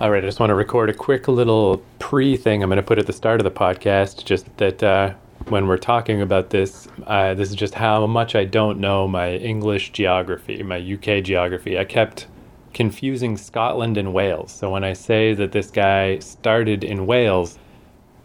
[0.00, 2.84] All right, I just want to record a quick little pre thing I'm going to
[2.84, 5.14] put at the start of the podcast, just that uh,
[5.48, 9.34] when we're talking about this, uh, this is just how much I don't know my
[9.34, 11.76] English geography, my UK geography.
[11.76, 12.28] I kept
[12.74, 14.52] confusing Scotland and Wales.
[14.52, 17.58] So when I say that this guy started in Wales,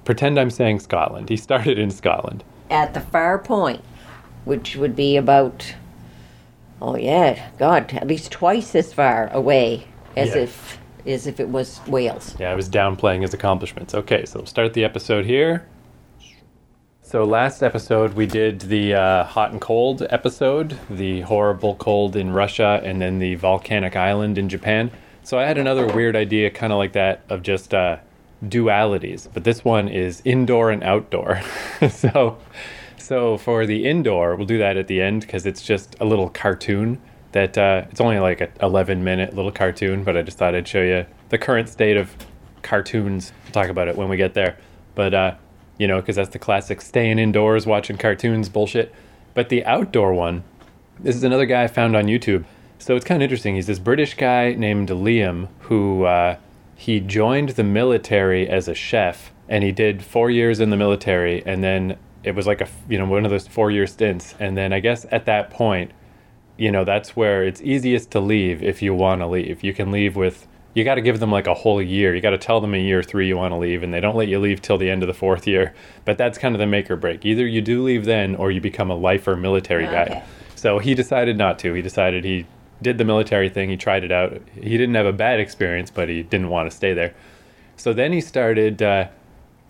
[0.05, 1.29] pretend I'm saying Scotland.
[1.29, 2.43] He started in Scotland.
[2.69, 3.81] At the far point,
[4.45, 5.73] which would be about,
[6.83, 10.43] oh yeah, God, at least twice as far away as Yeah.
[10.43, 12.35] if as if it was Wales.
[12.39, 13.93] Yeah, I was downplaying his accomplishments.
[13.93, 15.67] Okay, so we'll start the episode here.
[17.01, 22.31] So last episode we did the uh, hot and cold episode, the horrible cold in
[22.31, 24.89] Russia, and then the volcanic island in Japan.
[25.21, 27.97] So I had another weird idea, kind of like that, of just uh,
[28.43, 29.27] dualities.
[29.31, 31.41] But this one is indoor and outdoor.
[31.89, 32.37] so,
[32.97, 36.29] so for the indoor, we'll do that at the end because it's just a little
[36.29, 36.99] cartoon
[37.33, 40.67] that uh, it's only like a 11 minute little cartoon, but I just thought I'd
[40.67, 42.15] show you the current state of
[42.61, 43.33] cartoons.
[43.43, 44.57] We'll talk about it when we get there.
[44.95, 45.35] But, uh,
[45.77, 48.93] you know, because that's the classic staying indoors watching cartoons bullshit.
[49.33, 50.43] But the outdoor one,
[50.99, 52.45] this is another guy I found on YouTube.
[52.77, 53.55] So it's kind of interesting.
[53.55, 56.37] He's this British guy named Liam who uh,
[56.75, 61.41] he joined the military as a chef, and he did four years in the military,
[61.45, 64.57] and then it was like a you know one of those four year stints, and
[64.57, 65.91] then I guess at that point,
[66.63, 69.65] you know that's where it's easiest to leave if you want to leave.
[69.65, 72.15] You can leave with you got to give them like a whole year.
[72.15, 74.15] You got to tell them in year three you want to leave, and they don't
[74.15, 75.73] let you leave till the end of the fourth year.
[76.05, 77.25] But that's kind of the make or break.
[77.25, 80.03] Either you do leave then, or you become a lifer military guy.
[80.03, 80.23] Okay.
[80.55, 81.73] So he decided not to.
[81.73, 82.45] He decided he
[82.81, 83.69] did the military thing.
[83.69, 84.41] He tried it out.
[84.55, 87.13] He didn't have a bad experience, but he didn't want to stay there.
[87.75, 89.09] So then he started uh,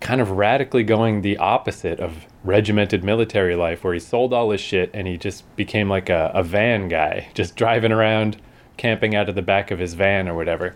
[0.04, 4.60] kind of radically going the opposite of regimented military life, where he sold all his
[4.60, 8.36] shit and he just became like a, a van guy, just driving around,
[8.76, 10.76] camping out of the back of his van or whatever.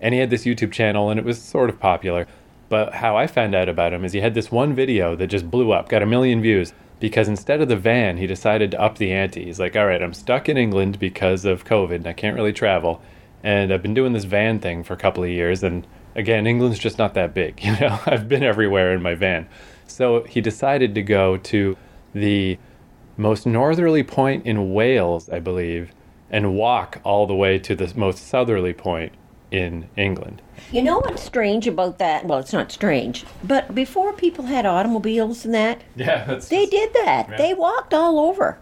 [0.00, 2.26] And he had this YouTube channel and it was sort of popular.
[2.68, 5.48] But how I found out about him is he had this one video that just
[5.48, 8.98] blew up, got a million views, because instead of the van, he decided to up
[8.98, 9.44] the ante.
[9.44, 12.52] He's like, all right, I'm stuck in England because of COVID and I can't really
[12.52, 13.00] travel.
[13.44, 15.62] And I've been doing this van thing for a couple of years.
[15.62, 17.60] And again, England's just not that big.
[17.64, 19.48] You know, I've been everywhere in my van.
[19.86, 21.76] So he decided to go to
[22.14, 22.58] the
[23.16, 25.92] most northerly point in Wales, I believe,
[26.30, 29.12] and walk all the way to the most southerly point
[29.50, 30.42] in England.
[30.72, 32.24] You know what's strange about that?
[32.24, 36.92] Well, it's not strange, but before people had automobiles and that, Yeah, that's they did
[36.94, 37.28] that.
[37.30, 37.36] Yeah.
[37.36, 38.58] They walked all over.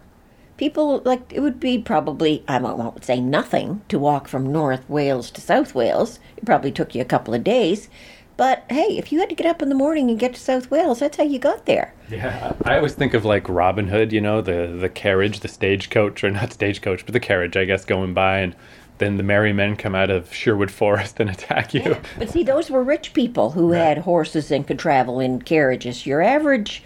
[0.63, 5.29] People like it would be probably I won't say nothing to walk from North Wales
[5.33, 6.21] to South Wales.
[6.37, 7.89] It probably took you a couple of days,
[8.37, 10.71] but hey, if you had to get up in the morning and get to South
[10.71, 11.93] Wales, that's how you got there.
[12.09, 16.23] Yeah, I always think of like Robin Hood, you know, the the carriage, the stagecoach,
[16.23, 18.55] or not stagecoach, but the carriage, I guess, going by, and
[18.99, 21.97] then the merry men come out of Sherwood Forest and attack you.
[22.17, 26.07] But see, those were rich people who had horses and could travel in carriages.
[26.07, 26.85] Your average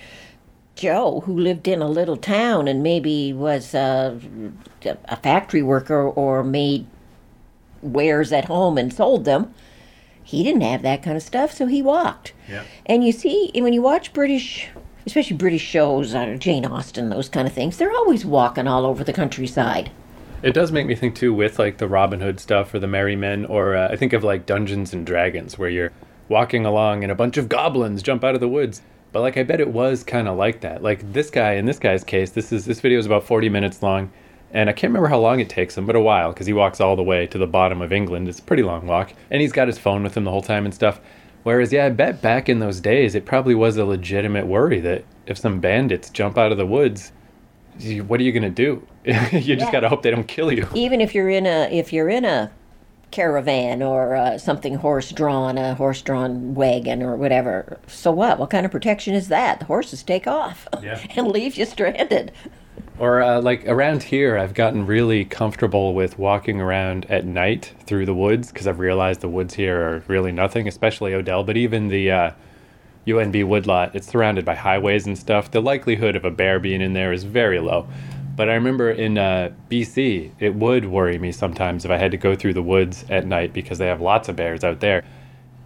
[0.76, 4.18] Joe, who lived in a little town and maybe was uh,
[4.84, 6.86] a factory worker or made
[7.82, 9.54] wares at home and sold them,
[10.22, 12.34] he didn't have that kind of stuff, so he walked.
[12.48, 12.64] Yeah.
[12.84, 14.68] And you see, when you watch British,
[15.06, 19.02] especially British shows, uh, Jane Austen, those kind of things, they're always walking all over
[19.02, 19.90] the countryside.
[20.42, 23.16] It does make me think too with like the Robin Hood stuff or the Merry
[23.16, 25.92] Men, or uh, I think of like Dungeons and Dragons, where you're
[26.28, 28.82] walking along and a bunch of goblins jump out of the woods.
[29.12, 30.82] But like I bet it was kind of like that.
[30.82, 33.82] Like this guy in this guy's case, this is this video is about 40 minutes
[33.82, 34.10] long,
[34.52, 36.80] and I can't remember how long it takes him, but a while because he walks
[36.80, 38.28] all the way to the bottom of England.
[38.28, 40.64] It's a pretty long walk, and he's got his phone with him the whole time
[40.64, 41.00] and stuff.
[41.44, 45.04] Whereas, yeah, I bet back in those days, it probably was a legitimate worry that
[45.26, 47.12] if some bandits jump out of the woods,
[48.06, 48.84] what are you gonna do?
[49.04, 49.70] you just Yeah.
[49.72, 50.66] gotta hope they don't kill you.
[50.74, 52.50] even if you're in a if you're in a
[53.10, 58.50] caravan or uh, something horse drawn a horse drawn wagon or whatever so what what
[58.50, 61.00] kind of protection is that the horses take off Yeah.
[61.16, 62.32] and leave you stranded
[62.98, 68.06] Or uh, like around here, I've gotten really comfortable with walking around at night through
[68.06, 71.44] the woods because I've realized the woods here are really nothing, especially Odell.
[71.44, 72.30] But even the uh,
[73.06, 75.50] UNB woodlot, it's surrounded by highways and stuff.
[75.50, 77.86] The likelihood of a bear being in there is very low.
[78.36, 82.18] But I remember in uh, BC, it would worry me sometimes if I had to
[82.18, 85.04] go through the woods at night because they have lots of bears out there.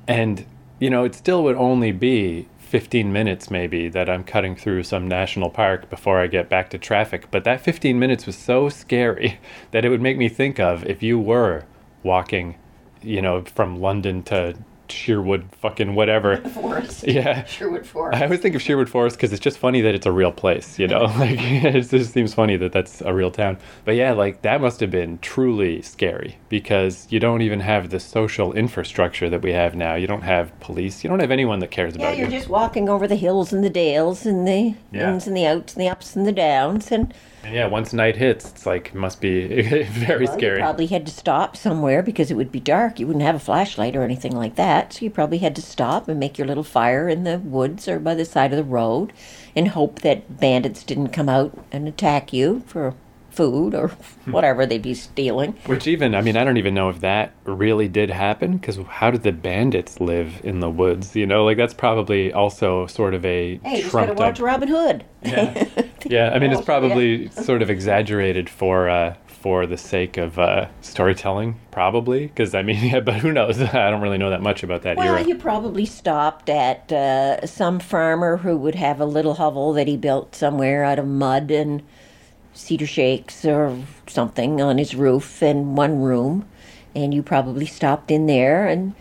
[0.06, 0.46] And,
[0.78, 5.08] you know, it still would only be 15 minutes maybe that I'm cutting through some
[5.08, 7.28] national park before I get back to traffic.
[7.32, 9.40] But that 15 minutes was so scary
[9.72, 11.64] that it would make me think of if you were
[12.04, 12.56] walking,
[13.02, 14.56] you know, from London to
[14.92, 16.36] Sherwood fucking whatever.
[16.50, 17.04] Forest.
[17.06, 17.44] Yeah.
[17.44, 18.20] Sherwood Forest.
[18.20, 20.78] I always think of Sherwood Forest because it's just funny that it's a real place,
[20.78, 21.02] you know?
[21.18, 23.58] like, it just seems funny that that's a real town.
[23.84, 28.00] But yeah, like, that must have been truly scary because you don't even have the
[28.00, 29.94] social infrastructure that we have now.
[29.94, 31.02] You don't have police.
[31.02, 32.36] You don't have anyone that cares about Yeah, about you're you.
[32.38, 35.12] just walking over the hills and the dales and the Yeah.
[35.12, 38.16] ins and the outs and the ups and the downs and And yeah, once night
[38.16, 40.58] hits, it's like, must be very well, scary.
[40.58, 43.00] you probably had to stop somewhere because it would be dark.
[43.00, 44.92] You wouldn't have a flashlight or anything like that.
[44.92, 47.98] So you probably had to stop and make your little fire in the woods or
[47.98, 49.12] by the side of the road
[49.56, 52.94] and hope that bandits didn't come out and attack you for
[53.30, 53.88] food or
[54.26, 55.52] whatever they'd be stealing.
[55.66, 59.10] Which even, I mean, I don't even know if that really did happen because how
[59.10, 61.16] did the bandits live in the woods?
[61.16, 64.40] You know, like that's probably also sort of a Hey, you just gotta trumped watch
[64.40, 64.46] up.
[64.46, 65.04] Robin Hood.
[65.22, 65.68] Yeah.
[66.06, 66.64] yeah, I mean, it's yeah.
[66.64, 72.26] probably sort of exaggerated for uh, for the sake of uh, storytelling, probably.
[72.26, 73.60] Because I mean, yeah, but who knows?
[73.60, 75.26] I don't really know that much about that Well, era.
[75.26, 79.96] you probably stopped at uh, some farmer who would have a little hovel that he
[79.96, 81.82] built somewhere out of mud and
[82.52, 86.46] cedar shakes or something on his roof and one room.
[86.94, 88.94] And you probably stopped in there and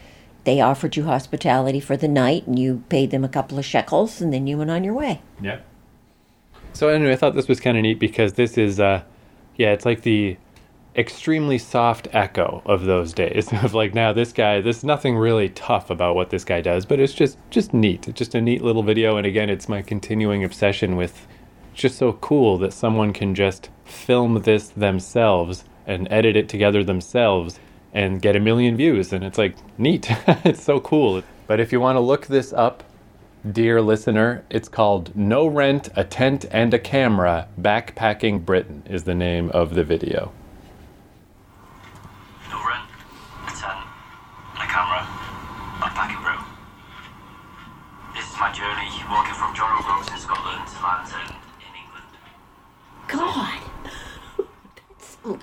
[0.43, 4.21] they offered you hospitality for the night and you paid them a couple of shekels
[4.21, 5.21] and then you went on your way.
[5.41, 5.59] Yeah.
[6.73, 9.03] So anyway, I thought this was kind of neat because this is, uh,
[9.57, 10.37] yeah, it's like the
[10.95, 15.89] extremely soft echo of those days of like now this guy there's nothing really tough
[15.89, 18.81] about what this guy does but it's just just neat it's just a neat little
[18.81, 21.38] video and again it's my continuing obsession with it's
[21.79, 27.59] just so cool that someone can just film this themselves and edit it together themselves
[27.93, 30.11] and get a million views and it's like neat
[30.45, 32.83] it's so cool but if you want to look this up
[33.49, 39.15] Dear listener, it's called No Rent, a Tent, and a Camera Backpacking Britain, is the
[39.15, 40.33] name of the video.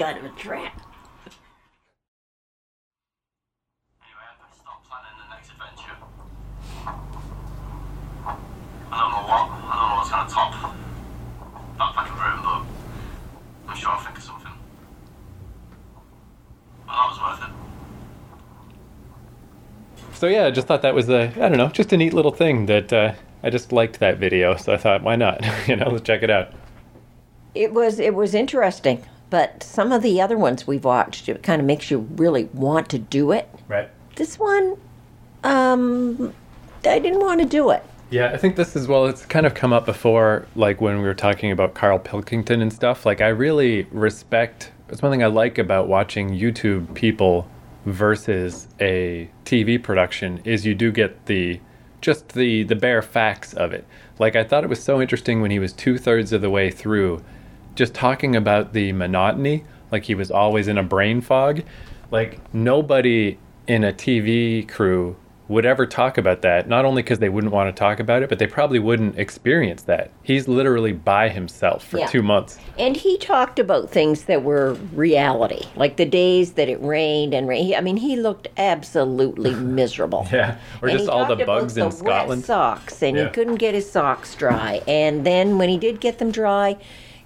[0.06, 0.80] Kind of a trap.
[4.00, 5.96] Anyway, I better start planning the next adventure.
[8.92, 10.52] I don't know what, I don't know what's gonna top
[11.76, 12.62] Backpacking Britain, but
[13.68, 14.52] I'm sure I'll think of something.
[16.86, 17.54] Well, that was worth it.
[20.16, 22.30] So, yeah, I just thought that was a, I don't know, just a neat little
[22.30, 24.54] thing that uh, I just liked that video.
[24.54, 25.44] So I thought, why not?
[25.66, 26.52] you know, let's check it out.
[27.56, 31.60] It was it was interesting, but some of the other ones we've watched, it kind
[31.60, 33.48] of makes you really want to do it.
[33.68, 33.90] Right.
[34.14, 34.76] This one,
[35.44, 36.32] um,
[36.84, 37.82] I didn't want to do it.
[38.08, 39.06] Yeah, I think this is well.
[39.06, 42.72] It's kind of come up before, like when we were talking about Carl Pilkington and
[42.72, 43.04] stuff.
[43.04, 44.70] Like, I really respect.
[44.88, 47.48] It's one thing I like about watching YouTube people
[47.84, 51.60] versus a TV production is you do get the
[52.00, 53.84] just the the bare facts of it.
[54.20, 56.70] Like, I thought it was so interesting when he was two thirds of the way
[56.70, 57.24] through,
[57.76, 59.64] just talking about the monotony.
[59.92, 61.62] Like he was always in a brain fog.
[62.10, 63.38] Like nobody
[63.68, 65.16] in a TV crew
[65.48, 68.28] would ever talk about that, not only because they wouldn't want to talk about it,
[68.28, 70.10] but they probably wouldn't experience that.
[70.24, 72.06] He's literally by himself for Yeah.
[72.06, 72.58] two months.
[72.76, 77.46] And he talked about things that were reality, like the days that it rained and
[77.46, 77.76] rain.
[77.76, 80.26] I mean, he looked absolutely miserable.
[80.32, 80.56] Yeah.
[80.82, 82.40] Or And just all the bugs the in Scotland.
[82.40, 83.24] Wet socks, and Yeah.
[83.26, 84.80] he couldn't get his socks dry.
[84.88, 86.76] And then when he did get them dry,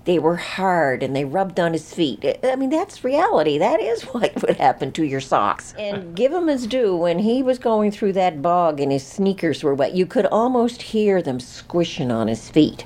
[0.04, 2.24] they were hard and they rubbed on his feet.
[2.42, 3.58] I mean, that's reality.
[3.58, 5.74] That is what would happen to your socks.
[5.78, 9.62] And give him his due, when he was going through that bog and his sneakers
[9.62, 12.84] were wet, you could almost hear them squishing on his feet.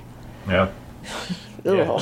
[0.49, 0.71] Yeah.
[1.67, 1.99] Yeah.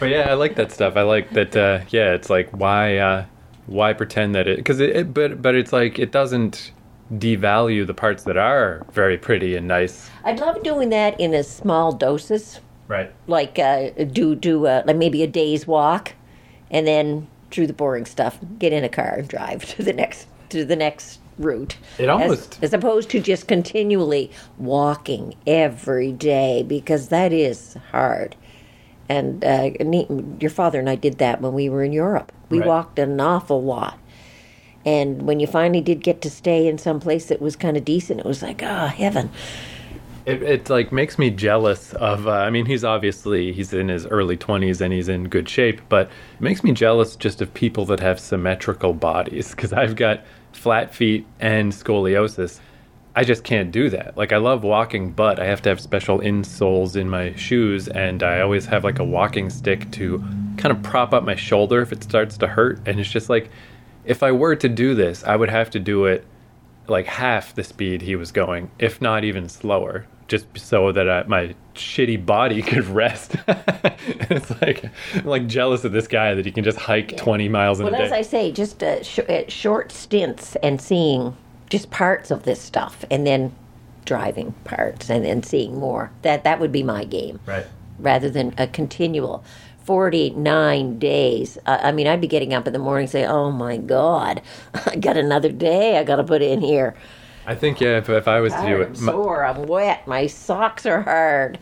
[0.00, 0.96] But yeah, I like that stuff.
[0.96, 1.54] I like that.
[1.54, 3.24] Uh, yeah, it's like why uh,
[3.66, 6.72] why pretend that it because it, it but but it's like it doesn't
[7.12, 10.10] devalue the parts that are very pretty and nice.
[10.24, 12.60] I'd love doing that in a small doses.
[12.88, 13.12] Right.
[13.26, 16.12] like uh, do do uh, like maybe a day's walk,
[16.70, 20.26] and then through the boring stuff, get in a car and drive to the next
[20.50, 21.76] to the next route.
[21.98, 28.36] It As- almost- as, opposed to just continually walking every day because that is hard.
[29.08, 30.08] And uh, ne-
[30.40, 32.32] your father and I did that when we were in Europe.
[32.48, 32.66] We Right.
[32.68, 33.98] walked an awful lot.
[34.84, 37.84] And when you finally did get to stay in some place that was kind of
[37.84, 39.30] decent, it was like, ah, heaven.
[40.26, 42.26] It, it like makes me jealous of.
[42.26, 45.80] Uh, I mean, he's obviously he's in his early twenties and he's in good shape,
[45.88, 50.24] but it makes me jealous just of people that have symmetrical bodies because I've got
[50.52, 52.58] flat feet and scoliosis.
[53.14, 54.16] I just can't do that.
[54.16, 58.22] Like I love walking, but I have to have special insoles in my shoes, and
[58.24, 60.18] I always have like a walking stick to
[60.58, 62.80] kind of prop up my shoulder if it starts to hurt.
[62.84, 63.48] And it's just like,
[64.04, 66.26] if I were to do this, I would have to do it
[66.88, 71.22] like half the speed he was going, if not even slower, just so that I,
[71.24, 73.36] my shitty body could rest.
[73.48, 77.80] it's like I'm like jealous of this guy that he can just hike 20 miles
[77.80, 78.16] in Well, a as day.
[78.18, 81.36] I say, just uh, sh- uh, short stints and seeing
[81.70, 83.54] just parts of this stuff, and then
[84.04, 86.10] driving parts, and then seeing more.
[86.22, 87.66] That that would be my game, right.
[87.98, 89.44] rather than a continual.
[89.84, 91.58] 49 days.
[91.64, 94.42] Uh, I mean, I'd be getting up in the morning and say, Oh my God,
[94.86, 96.96] I got another day I got to put in here.
[97.46, 100.06] I think yeah, if, if I was to do it, I'm my- sore, I'm wet,
[100.06, 101.58] my socks are hard.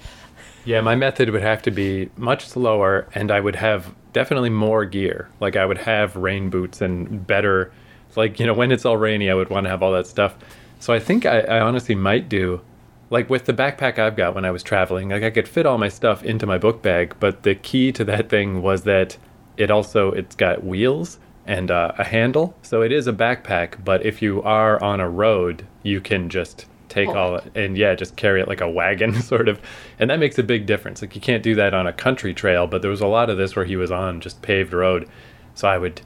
[0.64, 4.86] Yeah, my method would have to be much slower, and I would have definitely more
[4.86, 5.28] gear.
[5.40, 7.70] Like I would have rain boots and better,
[8.16, 10.36] like you know, when it's all rainy, I would want to have all that stuff.
[10.80, 12.62] So I think I, I honestly might do,
[13.10, 15.76] like with the backpack I've got when I was traveling, like I could fit all
[15.76, 17.14] my stuff into my book bag.
[17.20, 19.18] But the key to that thing was that
[19.58, 23.84] it also it's got wheels and uh, a handle, so it is a backpack.
[23.84, 27.94] But if you are on a road, you can just take Pull all and yeah,
[27.94, 29.60] just carry it like a wagon, sort of.
[29.98, 31.00] And that makes a big difference.
[31.00, 33.36] Like you can't do that on a country trail, but there was a lot of
[33.36, 35.08] this where he was on just paved road.
[35.54, 36.00] So I would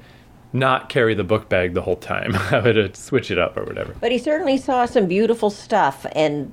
[0.53, 2.35] not carry the book bag the whole time.
[2.51, 3.95] I would uh, switch it up or whatever.
[4.01, 6.53] But he certainly saw some beautiful stuff, and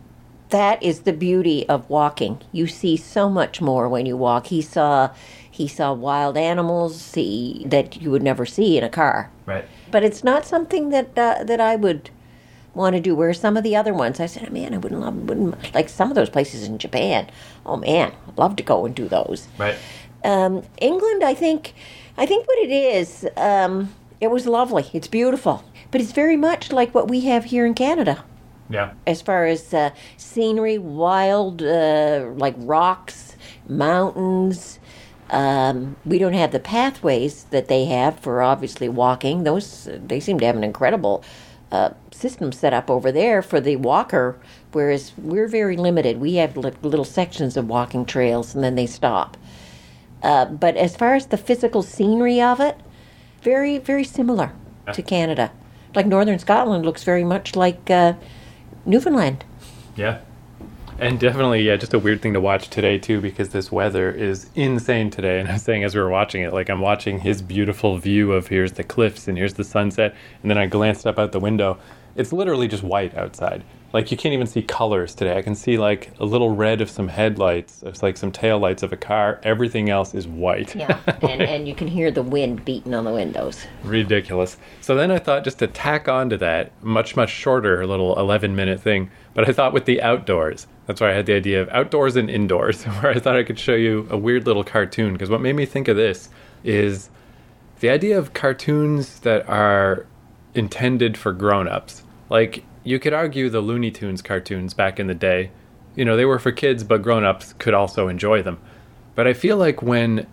[0.50, 2.42] that is the beauty of walking.
[2.52, 4.48] You see so much more when you walk.
[4.48, 5.12] He saw
[5.50, 9.32] he saw wild animals he, that you would never see in a car.
[9.46, 9.64] Right.
[9.90, 12.10] But it's not something that uh, that I would
[12.76, 13.16] want to do.
[13.16, 15.90] Where some of the other ones, I said, oh, man, I wouldn't love, wouldn't like
[15.90, 17.28] some of those places in Japan.
[17.66, 19.48] Oh man, I'd love to go and do those.
[19.58, 19.76] Right.
[20.24, 21.74] Um, England, I think,
[22.18, 24.90] I think what it is, um, it was lovely.
[24.94, 28.24] It's beautiful, but it's very much like what we have here in Canada
[28.70, 28.94] Yeah.
[29.06, 33.36] as far as uh, scenery, wild, uh, like rocks,
[33.68, 34.80] mountains.
[35.30, 39.44] Um, we don't have the pathways that they have for obviously walking.
[39.44, 41.24] Those they seem to have an incredible
[41.76, 44.38] uh, system set up over there for the walker,
[44.72, 46.20] whereas we're very limited.
[46.20, 49.38] We have li- little sections of walking trails, and then they stop.
[50.24, 52.78] Uh, but as far as the physical scenery of it,
[53.42, 54.52] very very similar
[54.94, 55.52] to Canada.
[55.94, 58.14] Like northern Scotland looks very much like uh,
[58.86, 59.44] Newfoundland.
[59.96, 60.20] Yeah.
[60.98, 64.50] And definitely, yeah, just a weird thing to watch today too, because this weather is
[64.56, 65.42] insane today.
[65.42, 68.48] And I'm saying as we were watching it, like I'm watching his beautiful view of
[68.48, 71.78] here's the cliffs and here's the sunset, and then I glanced up out the window.
[72.16, 73.64] It's literally just white outside.
[73.92, 75.38] Like you can't even see colors today.
[75.38, 78.82] I can see like a little red of some headlights, it's like some tail lights
[78.82, 79.42] of a car.
[79.44, 80.76] Everything else is white.
[80.76, 83.66] Yeah, and, and you can hear the wind beating on the windows.
[83.84, 84.58] ridiculous.
[84.80, 88.56] So then I thought just to tack on to that, much, much shorter little 11
[88.56, 90.68] minute thing, but I thought with the outdoors.
[90.86, 93.60] That's why I had the idea of outdoors and indoors, where I thought I could
[93.60, 95.14] show you a weird little cartoon.
[95.14, 96.30] Because what made me think of this
[96.64, 97.10] is
[97.80, 100.06] the idea of cartoons that are
[100.54, 102.04] intended for grown ups.
[102.30, 105.52] Like, you could argue the Looney Tunes cartoons back in the day,
[105.96, 108.60] you know, they were for kids, but grown ups could also enjoy them.
[109.16, 110.28] But I feel like when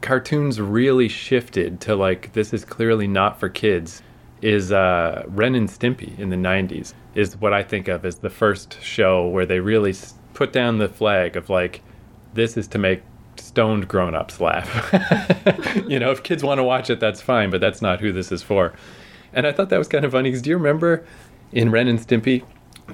[0.00, 4.00] cartoons really shifted to like this is clearly not for kids
[4.42, 8.30] is uh, Ren and Stimpy in the 90s is what I think of as the
[8.30, 9.94] first show where they really
[10.34, 11.82] put down the flag of like
[12.34, 13.02] this is to make
[13.36, 14.92] stoned grown-ups laugh.
[15.88, 18.30] you know, if kids want to watch it that's fine, but that's not who this
[18.30, 18.72] is for.
[19.32, 21.04] And I thought that was kind of funny cuz do you remember
[21.52, 22.44] in Ren and Stimpy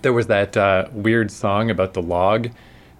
[0.02, 2.50] there was that uh, weird song about the log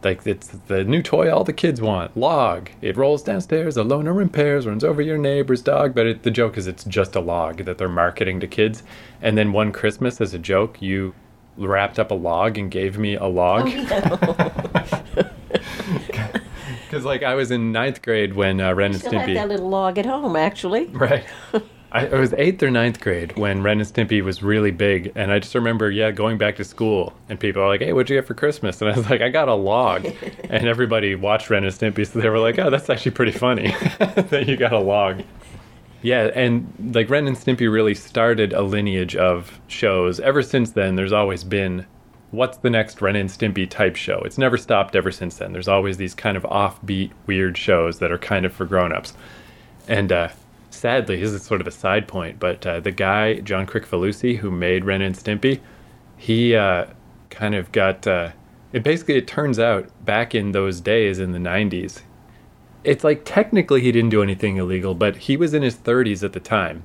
[0.04, 2.16] like it's the new toy all the kids want.
[2.16, 2.70] Log.
[2.80, 5.94] It rolls downstairs alone or in pairs runs over your neighbor's dog.
[5.94, 8.82] But it, the joke is it's just a log that they're marketing to kids.
[9.22, 11.14] And then one christmas as a joke you
[11.56, 13.66] wrapped up a log and gave me a log.
[16.84, 19.48] Because like i was in ninth grade when uh, ren and Still have stimpy that
[19.48, 20.86] little log at home, actually.
[20.86, 21.24] Right.
[21.94, 25.30] I, I was eighth or ninth grade when Ren and Stimpy was really big, and
[25.30, 28.16] I just remember, yeah, going back to school, and people are like, "Hey, what'd you
[28.16, 30.04] get for Christmas?" And I was like, "I got a log,"
[30.50, 33.68] and everybody watched Ren and Stimpy, so they were like, "Oh, that's actually pretty funny
[33.98, 35.22] that you got a log."
[36.02, 40.18] Yeah, and like Ren and Stimpy really started a lineage of shows.
[40.18, 41.86] Ever since then, there's always been
[42.32, 44.18] what's the next Ren and Stimpy type show.
[44.24, 45.52] It's never stopped ever since then.
[45.52, 49.14] There's always these kind of offbeat, weird shows that are kind of for grown-ups.
[49.86, 50.28] And uh,
[50.74, 54.50] sadly, this is sort of a side point, but uh, the guy John Kricfalusi who
[54.50, 55.60] made Ren and Stimpy,
[56.16, 56.86] he uh,
[57.30, 58.06] kind of got.
[58.06, 58.32] Uh,
[58.72, 62.02] it basically it turns out back in those days in the '90s,
[62.82, 66.32] it's like technically he didn't do anything illegal, but he was in his 30s at
[66.32, 66.84] the time,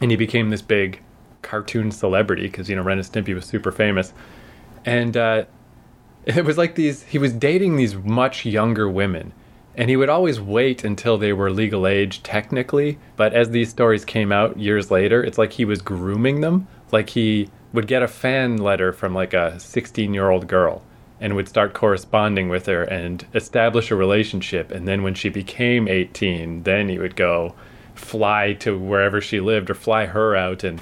[0.00, 1.02] and he became this big
[1.42, 4.12] cartoon celebrity because you know Ren and Stimpy was super famous,
[4.84, 5.44] and uh,
[6.24, 7.02] it was like these.
[7.04, 9.32] He was dating these much younger women
[9.76, 14.04] and he would always wait until they were legal age technically but as these stories
[14.04, 18.08] came out years later it's like he was grooming them like he would get a
[18.08, 20.82] fan letter from like a 16 year old girl
[21.20, 24.70] and would start corresponding with her and establish a relationship.
[24.70, 27.54] And then when she became 18, then he would go
[27.94, 30.80] fly to wherever she lived or fly her out and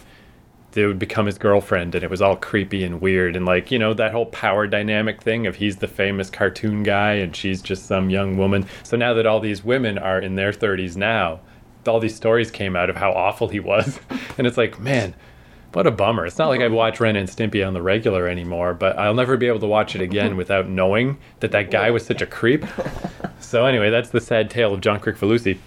[0.74, 3.36] they would become his girlfriend and it was all creepy and weird.
[3.36, 7.14] And like you know that whole power dynamic thing of he's the famous cartoon guy
[7.14, 8.66] and she's just some young woman.
[8.82, 11.40] So now that all these women are in their 30s now
[11.86, 14.00] all these stories came out of how awful he was.
[14.36, 15.14] And it's like man
[15.72, 16.24] what a bummer.
[16.24, 19.36] It's not like i watch ren and stimpy on the regular anymore but i'll never
[19.36, 22.64] be able to watch it again without knowing that that guy was such a creep.
[23.40, 25.58] So anyway that's the sad tale of john kricfalusi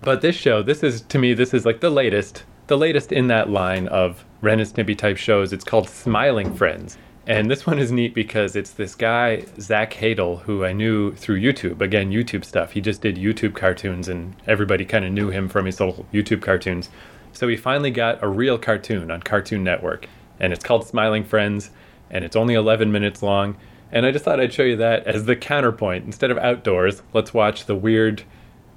[0.00, 3.28] but this show this is to me this is like the latest the latest in
[3.28, 5.52] that line of Ren and Stimpy type shows.
[5.52, 6.96] It's called Smiling Friends.
[7.26, 11.40] And this one is neat because it's this guy, Zach Hadel, who I knew through
[11.40, 11.82] YouTube.
[11.82, 12.72] Again, YouTube stuff.
[12.72, 16.40] He just did YouTube cartoons, and everybody kind of knew him from his little YouTube
[16.40, 16.88] cartoons.
[17.32, 20.06] So he finally got a real cartoon on Cartoon Network.
[20.40, 21.70] And it's called Smiling Friends,
[22.10, 23.58] and it's only 11 minutes long.
[23.92, 26.06] And I just thought I'd show you that as the counterpoint.
[26.06, 28.22] Instead of outdoors, let's watch the weird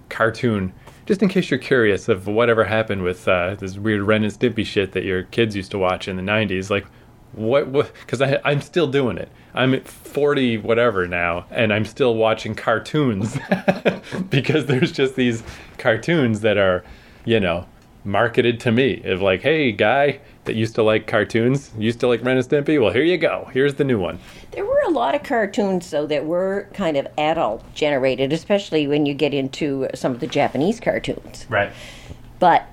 [0.09, 0.73] cartoon
[1.11, 4.65] just in case you're curious of whatever happened with uh, this weird Ren and Stimpy
[4.65, 6.85] shit that your kids used to watch in the 90s, like
[7.33, 9.29] what because i'm still doing it.
[9.53, 13.37] I'm at 40 whatever now and i'm still watching cartoons
[14.29, 15.43] because there's just these
[15.77, 16.85] cartoons that are
[17.25, 17.65] you know
[18.03, 22.23] marketed to me of like hey guy that used to like cartoons used to like
[22.23, 24.17] ren and stimpy well here you go here's the new one
[24.51, 29.05] There were a lot of cartoons, though, that were kind of adult generated, especially when
[29.05, 31.45] you get into some of the Japanese cartoons.
[31.49, 31.71] right
[32.39, 32.67] But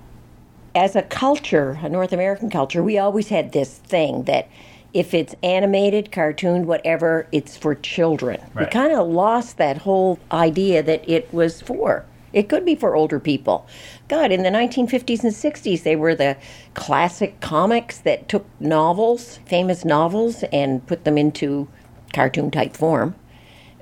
[0.75, 4.49] as a culture, a North American culture, we always had this thing that
[4.95, 8.41] if it's animated, cartoon, whatever, it's for children.
[8.55, 12.07] We kind of lost that whole idea that it was for.
[12.33, 13.67] It could be for older people.
[14.09, 16.37] God, in the 1950s and 60s, they were the
[16.75, 21.69] classic comics that took novels, famous novels, and put them into
[22.13, 23.15] cartoon type form.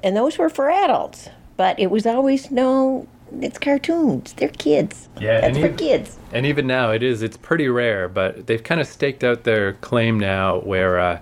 [0.03, 1.29] And those were for adults.
[1.57, 3.09] But it was always no,
[3.41, 4.35] it's cartoons.
[4.35, 5.09] They're kids.
[5.21, 6.19] Yeah, That's and for even- kids.
[6.33, 7.23] And even now, it is.
[7.23, 11.21] It's pretty rare, but they've kind of staked out their claim now where uh,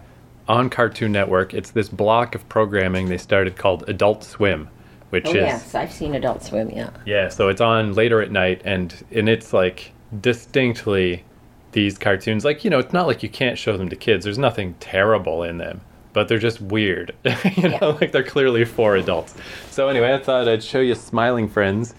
[0.49, 4.69] on Cartoon Network, it's this block of programming they started called Adult Swim,
[5.15, 5.35] which Oh, is.
[5.37, 6.91] yes, I've seen Adult Swim, yeah.
[7.07, 11.25] Yeah, so it's on later at night, and, and it's like distinctly
[11.73, 12.45] these cartoons.
[12.45, 15.43] Like, you know, it's not like you can't show them to kids, there's nothing terrible
[15.45, 15.81] in them.
[16.13, 17.13] But they're just weird,
[17.57, 19.35] you know, like they're clearly for adults.
[19.71, 21.95] So anyway, I thought I'd show you Smiling Friends,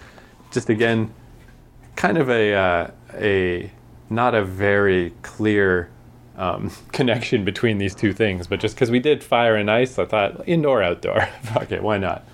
[0.52, 1.12] just again,
[1.96, 3.70] kind of a uh, a
[4.08, 5.90] not a very clear
[6.38, 10.06] um, connection between these two things, but just because we did fire and ice, I
[10.06, 11.20] thought indoor outdoor.
[11.42, 12.24] Fuck it, why not?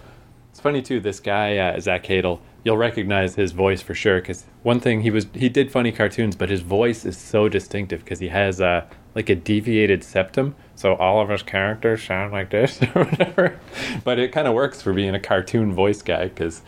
[0.62, 1.00] Funny too.
[1.00, 4.20] This guy uh, Zach Hadel, you'll recognize his voice for sure.
[4.20, 8.04] Because one thing he was he did funny cartoons, but his voice is so distinctive
[8.04, 12.50] because he has uh, like a deviated septum, so all of his characters sound like
[12.50, 13.58] this or whatever.
[14.04, 16.62] But it kind of works for being a cartoon voice guy because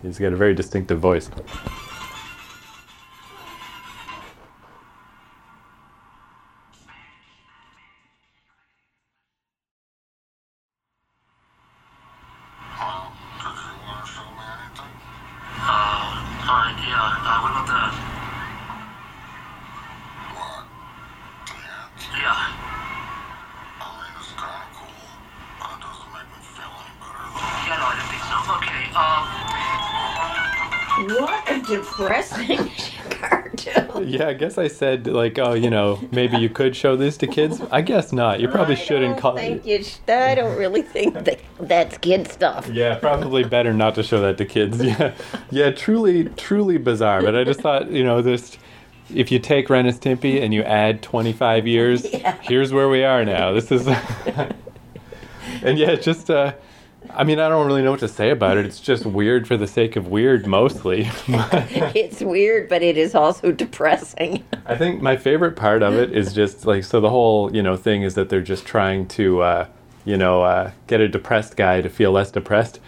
[0.00, 1.30] he's got a very distinctive voice.
[31.98, 32.70] Depressing
[33.10, 34.08] cartoon.
[34.08, 37.26] Yeah, I guess I said like, oh, you know, maybe you could show this to
[37.26, 37.60] kids.
[37.70, 38.40] I guess not.
[38.40, 39.36] You probably I shouldn't call
[39.82, 42.68] sh- I don't really think that that's kid stuff.
[42.68, 44.78] Yeah, probably better not to show that to kids.
[44.88, 45.12] Yeah,
[45.50, 47.20] yeah, truly, truly bizarre.
[47.20, 48.56] But I just thought, you know, this.
[49.14, 52.36] If you take Ren and Stimpy and you add 25 years, Yeah.
[52.42, 53.52] here's where we are now.
[53.52, 53.86] This is,
[55.62, 56.30] and yeah, just.
[56.30, 56.52] Uh,
[57.10, 58.66] I mean, I don't really know what to say about it.
[58.66, 61.08] It's just weird for the sake of weird, mostly.
[61.94, 64.44] It's weird, but it is also depressing.
[64.66, 67.76] I think my favorite part of it is just like so the whole you know
[67.76, 69.66] thing is that they're just trying to uh,
[70.04, 72.80] you know uh, get a depressed guy to feel less depressed.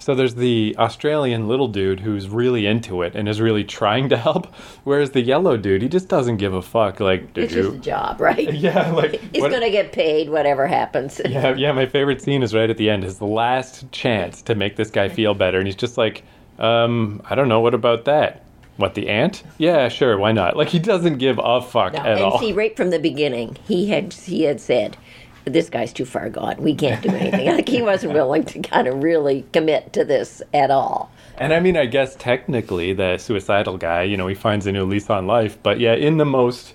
[0.00, 4.16] So there's the Australian little dude who's really into it and is really trying to
[4.16, 4.46] help,
[4.84, 7.00] whereas the yellow dude he just doesn't give a fuck.
[7.00, 8.52] Like, did It's just a job, right?
[8.54, 11.20] Yeah, like He's what- gonna get paid whatever happens.
[11.28, 11.72] yeah, yeah.
[11.72, 13.02] My favorite scene is right at the end.
[13.02, 16.22] His last chance to make this guy feel better, and he's just like,
[16.58, 17.60] um, I don't know.
[17.60, 18.44] What about that?
[18.76, 19.42] What the ant?
[19.58, 20.16] Yeah, sure.
[20.18, 20.56] Why not?
[20.56, 22.38] Like he doesn't give a fuck No, at and all.
[22.38, 24.96] see, right from the beginning, he had he had said,
[25.44, 26.56] "This guy's too far gone.
[26.58, 30.42] We can't do anything." like he wasn't willing to kind of really commit to this
[30.52, 31.10] at all.
[31.36, 34.84] And I mean, I guess technically, the suicidal guy, you know, he finds a new
[34.84, 35.56] lease on life.
[35.62, 36.74] But yeah, in the most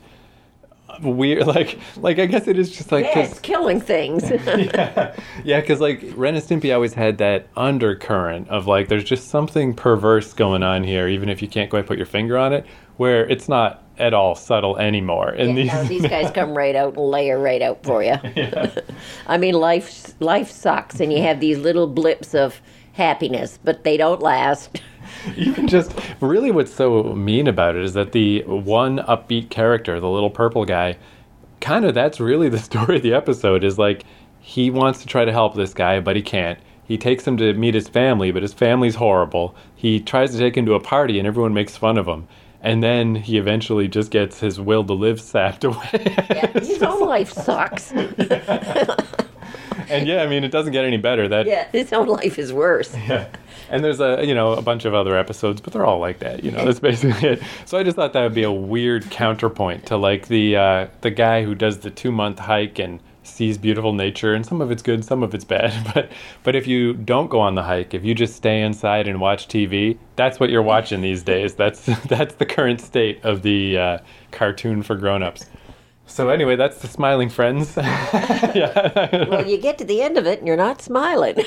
[1.02, 1.44] weird.
[1.54, 4.28] Like, like I guess it is just like it's killing things.
[4.48, 9.28] yeah, yeah, because like Ren and Stimpy always had that undercurrent of like there's just
[9.28, 12.66] something perverse going on here, even if you can't quite put your finger on it,
[12.98, 15.30] where it's not at all subtle anymore.
[15.30, 18.16] And Yeah, no, these guys come right out and layer right out for you.
[19.28, 22.62] I mean, life life sucks, and you have these little blips of
[22.94, 24.82] happiness, but they don't last.
[25.36, 30.10] even just really what's so mean about it is that the one upbeat character, the
[30.10, 30.98] little purple guy,
[31.62, 34.04] kind of that's really the story of the episode is like
[34.40, 36.60] he wants to try to help this guy, but he can't.
[36.86, 39.56] He takes him to meet his family, but his family's horrible.
[39.74, 42.28] He tries to take him to a party, and everyone makes fun of him.
[42.64, 46.16] And then he eventually just gets his will to live sapped away.
[46.54, 47.92] His own life sucks.
[49.90, 51.28] and yeah, I mean, it doesn't get any better.
[51.28, 52.96] That Yeah, his own life is worse.
[53.08, 53.28] Yeah,
[53.70, 56.44] And there's a you know a bunch of other episodes, but they're all like that.
[56.44, 57.44] You know, that's basically it.
[57.66, 61.12] So I just thought that would be a weird counterpoint to like the uh, the
[61.12, 64.82] guy who does the two month hike and sees beautiful nature, and some of it's
[64.82, 65.74] good, some of it's bad.
[65.94, 66.12] But
[66.44, 69.48] but if you don't go on the hike, if you just stay inside and watch
[69.48, 71.56] TV, that's what you're watching these days.
[71.56, 73.98] That's that's the current state of the uh,
[74.32, 75.46] cartoon for grown-ups.
[76.06, 77.76] So anyway, that's the Smiling Friends.
[77.78, 79.26] yeah.
[79.30, 81.38] Well, you get to the end of it and you're not smiling.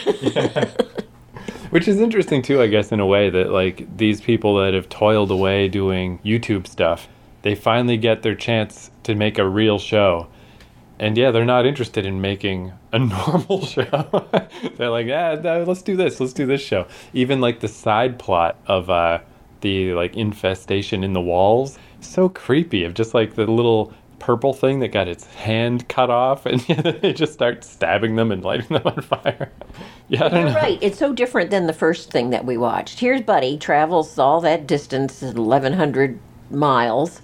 [1.70, 4.88] Which is interesting too, I guess, in a way that like these people that have
[4.88, 7.06] toiled away doing YouTube stuff,
[7.42, 10.26] they finally get their chance to make a real show.
[10.98, 13.84] And yeah, they're not interested in making a normal show.
[14.76, 16.20] they're like, yeah, no, let's do this.
[16.20, 16.86] Let's do this show.
[17.12, 19.20] Even like the side plot of uh,
[19.60, 22.84] the like infestation in the walls, so creepy.
[22.84, 26.60] Of just like the little purple thing that got its hand cut off, and
[27.02, 29.52] they just start stabbing them and lighting them on fire.
[30.08, 30.56] yeah, I don't You're know.
[30.56, 30.78] right.
[30.80, 33.00] It's so different than the first thing that we watched.
[33.00, 36.18] Here's Buddy travels all that distance, 1,100
[36.50, 37.20] miles.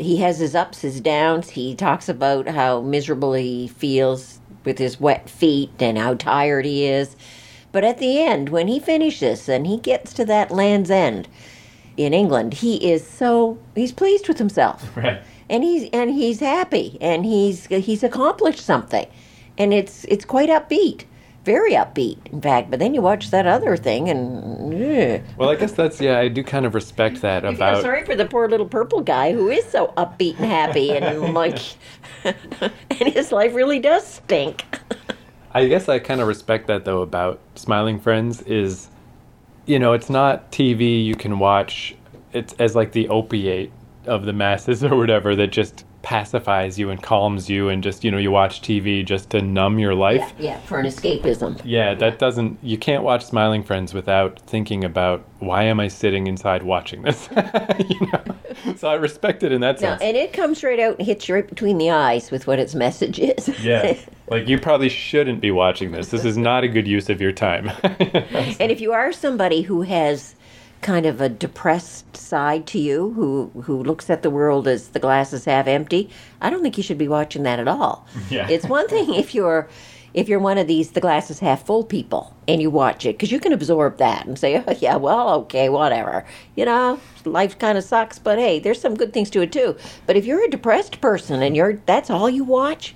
[0.00, 1.50] He has his ups, his downs.
[1.50, 6.86] He talks about how miserable he feels with his wet feet and how tired he
[6.86, 7.16] is.
[7.72, 11.28] But at the end, when he finishes and he gets to that land's end
[11.96, 15.22] in England, he is so he's pleased with himself Right.
[15.48, 19.06] and he's and he's happy and he's he's accomplished something
[19.58, 21.04] and it's it's quite upbeat
[21.44, 25.22] very upbeat in fact but then you watch that other thing and ugh.
[25.36, 26.18] Well, I guess that's yeah.
[26.18, 27.82] I do kind of respect that feel about.
[27.82, 31.58] sorry for the poor little purple guy who is so upbeat and happy and like
[32.24, 34.64] and his life really does stink
[35.52, 38.88] I guess I kind of respect that though about Smiling Friends is,
[39.66, 41.96] you know, it's not TV you can watch.
[42.32, 43.72] It's as like the opiate
[44.06, 48.10] of the masses or whatever that just pacifies you and calms you and just you
[48.10, 50.32] know you watch TV just to numb your life.
[50.38, 52.58] yeah for an escapism Yeah, that doesn't.
[52.62, 57.28] You can't watch Smiling Friends without thinking about why am I sitting inside watching this.
[57.88, 60.98] you know, so I respect it in that sense no, and it comes right out
[60.98, 63.96] and hits you right between the eyes with what its message is Yeah.
[64.28, 66.08] Like you probably shouldn't be watching this.
[66.08, 67.70] This is not a good use of your time.
[68.60, 70.34] And if you are somebody who has
[70.82, 74.98] kind of a depressed side to you, who who looks at the world as the
[74.98, 78.06] glass is half empty, I don't think you should be watching that at all.
[78.30, 78.48] Yeah.
[78.48, 79.68] It's one thing if you're
[80.12, 83.14] if you're one of these the glass is half full people and you watch it
[83.14, 86.24] because you can absorb that and say, oh yeah, well, okay, whatever.
[86.56, 89.76] You know, life kind of sucks, but hey, there's some good things to it too.
[90.06, 92.94] But if you're a depressed person and you're that's all you watch,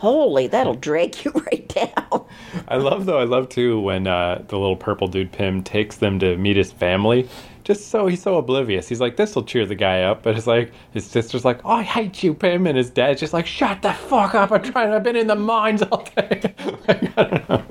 [0.00, 2.24] holy, that'll drag you right down.
[2.66, 3.18] I love though.
[3.18, 6.72] I love too when uh, the little purple dude Pim takes them to meet his
[6.72, 7.28] family.
[7.70, 8.88] Just so he's so oblivious.
[8.88, 11.74] He's like, "This will cheer the guy up," but it's like his sister's like, "Oh,
[11.74, 14.50] I hate you, Pim," and his dad's just like, "Shut the fuck up!
[14.50, 14.92] I'm trying.
[14.92, 16.52] I've been in the mines all day."
[16.88, 17.62] like, I don't know.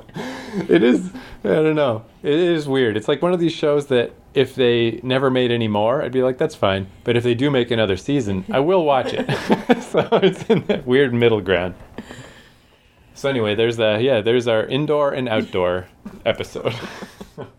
[0.70, 1.12] It is.
[1.44, 2.06] I don't know.
[2.24, 2.96] It is weird.
[2.96, 6.24] It's like one of these shows that if they never made any more, I'd be
[6.24, 9.30] like, "That's fine." But if they do make another season, I will watch it.
[9.84, 11.76] so it's in that weird middle ground.
[13.16, 15.88] So anyway, there's the yeah, there's our indoor and outdoor
[16.26, 16.74] episode.